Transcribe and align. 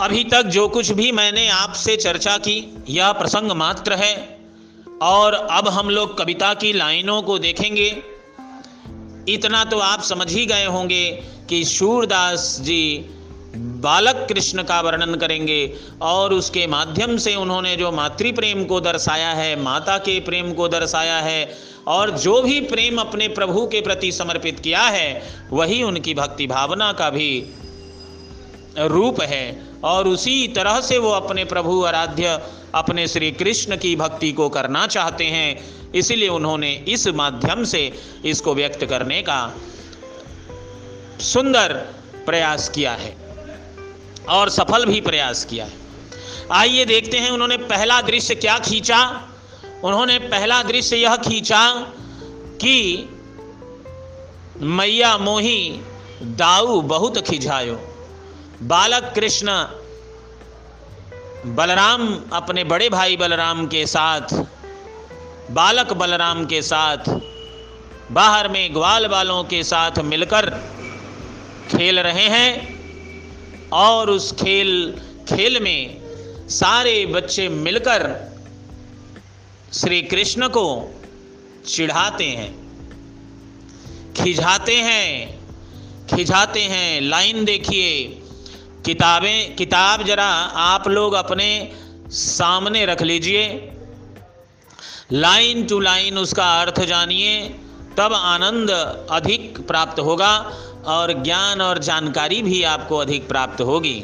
अभी 0.00 0.24
तक 0.24 0.42
जो 0.42 0.68
कुछ 0.68 0.90
भी 0.90 1.12
मैंने 1.12 1.48
आपसे 1.48 1.96
चर्चा 1.96 2.38
की, 2.38 2.74
यह 2.88 3.12
प्रसंग 3.12 3.52
मात्र 3.52 3.92
है। 3.92 4.38
और 5.02 5.32
अब 5.34 5.68
हम 5.68 5.90
लोग 5.90 6.18
कविता 6.18 6.54
की 6.54 6.72
लाइनों 6.72 7.22
को 7.22 7.38
देखेंगे। 7.38 8.02
इतना 9.28 9.64
तो 9.64 9.78
आप 9.78 10.02
समझ 10.02 10.32
ही 10.32 10.46
गए 10.46 10.64
होंगे 10.64 11.22
कि 11.48 11.64
सूरदास 11.64 12.58
जी 12.60 13.04
बालक 13.56 14.26
कृष्ण 14.28 14.62
का 14.62 14.80
वर्णन 14.80 15.14
करेंगे 15.14 15.74
और 16.02 16.32
उसके 16.34 16.66
माध्यम 16.66 17.16
से 17.16 17.34
उन्होंने 17.34 17.76
जो 17.76 17.92
मातृ 17.92 18.32
प्रेम 18.32 18.64
को 18.64 18.80
दर्शाया 18.80 19.30
है, 19.30 19.62
माता 19.62 19.98
के 19.98 20.20
प्रेम 20.20 20.52
को 20.52 20.68
दर्शाया 20.68 21.18
है, 21.18 21.58
और 21.86 22.10
जो 22.10 22.42
भी 22.42 22.60
प्रेम 22.60 22.98
अपने 22.98 23.28
प्रभु 23.28 23.66
के 23.66 23.80
प्रति 23.80 24.12
समर्पित 24.12 24.60
किया 24.60 24.82
है, 24.82 25.34
वही 25.50 25.82
उनकी 25.82 26.14
भक्ति 26.14 26.46
भावना 26.46 26.92
का 26.92 27.10
भी 27.10 27.46
रूप 28.78 29.20
है। 29.20 29.65
और 29.84 30.08
उसी 30.08 30.48
तरह 30.48 30.80
से 30.80 30.98
वो 30.98 31.10
अपने 31.10 31.44
प्रभु 31.44 31.84
आराध्य, 31.84 32.40
अपने 32.74 33.08
श्री 33.08 33.30
कृष्ण 33.30 33.76
की 33.76 33.96
भक्ति 33.96 34.32
को 34.32 34.48
करना 34.48 34.86
चाहते 34.86 35.24
हैं। 35.24 35.76
इसीलिए 35.92 36.28
उन्होंने 36.28 36.84
इस 36.88 37.08
माध्यम 37.08 37.64
से 37.64 37.92
इसको 38.24 38.54
व्यक्त 38.54 38.84
करने 38.84 39.22
का 39.22 39.54
सुंदर 41.20 41.72
प्रयास 42.26 42.68
किया 42.68 42.92
है 42.92 43.16
और 44.28 44.48
सफल 44.48 44.86
भी 44.86 45.00
प्रयास 45.00 45.44
किया 45.44 45.64
है। 45.64 45.72
आइए 46.52 46.84
देखते 46.84 47.18
हैं 47.18 47.30
उन्होंने 47.30 47.56
पहला 47.56 48.02
दृश्य 48.02 48.34
क्या 48.34 48.58
खींचा। 48.58 49.28
उन्होंने 49.84 50.18
पहला 50.18 50.62
दृश्य 50.62 50.96
यह 50.96 51.16
खींचा 51.16 51.72
कि 52.60 53.08
मैया 54.60 55.18
मोही 55.18 55.80
दाऊ 56.22 56.80
बहुत 56.80 57.18
खिझायो। 57.18 57.95
बालक 58.62 59.12
कृष्ण, 59.14 59.52
बलराम 61.46 62.02
अपने 62.32 62.64
बड़े 62.64 62.88
भाई 62.88 63.16
बलराम 63.16 63.66
के 63.66 63.86
साथ, 63.86 64.34
बालक 65.50 65.92
बलराम 65.92 66.44
के 66.46 66.62
साथ, 66.62 67.08
बाहर 68.12 68.48
में 68.48 68.74
ग्वाल 68.74 69.06
बालों 69.06 69.44
के 69.44 69.62
साथ 69.64 69.98
मिलकर 69.98 70.50
खेल 71.70 72.00
रहे 72.00 72.26
हैं 72.28 73.70
और 73.70 74.10
उस 74.10 74.32
खेल 74.32 75.00
खेल 75.28 75.62
में 75.62 76.00
सारे 76.48 77.06
बच्चे 77.06 77.48
मिलकर 77.48 78.08
श्री 79.72 80.02
कृष्ण 80.02 80.48
को 80.48 80.94
चिढ़ाते 81.66 82.24
हैं, 82.24 82.52
खिझाते 84.14 84.76
हैं 84.76 85.36
खिझाते 86.06 86.60
हैं, 86.60 87.00
लाइन 87.00 87.44
देखिए। 87.44 88.22
किताबें, 88.86 89.56
किताब 89.56 90.02
जरा 90.02 90.26
आप 90.64 90.88
लोग 90.88 91.12
अपने 91.12 91.48
सामने 92.08 92.84
रख 92.86 93.02
लीजिए। 93.02 93.46
लाइन 95.12 95.66
टू 95.66 95.80
लाइन 95.80 96.18
उसका 96.18 96.46
अर्थ 96.60 96.80
जानिए, 96.80 97.40
तब 97.98 98.12
आनंद 98.12 98.70
अधिक 99.10 99.66
प्राप्त 99.66 100.00
होगा 100.00 100.32
और 100.86 101.12
ज्ञान 101.22 101.60
और 101.60 101.78
जानकारी 101.78 102.42
भी 102.42 102.62
आपको 102.62 102.96
अधिक 102.96 103.28
प्राप्त 103.28 103.60
होगी। 103.60 104.02